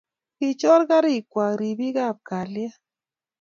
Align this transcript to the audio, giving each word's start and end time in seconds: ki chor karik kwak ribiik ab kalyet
ki 0.37 0.47
chor 0.61 0.81
karik 0.89 1.25
kwak 1.31 1.53
ribiik 1.59 1.97
ab 2.09 2.17
kalyet 2.27 2.73